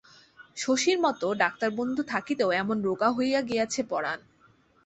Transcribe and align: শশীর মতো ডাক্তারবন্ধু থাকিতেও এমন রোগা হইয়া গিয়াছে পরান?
শশীর 0.57 0.97
মতো 0.99 1.27
ডাক্তারবন্ধু 1.41 2.01
থাকিতেও 2.03 2.49
এমন 2.61 2.77
রোগা 2.81 3.09
হইয়া 3.11 3.39
গিয়াছে 3.41 3.81
পরান? 3.83 4.19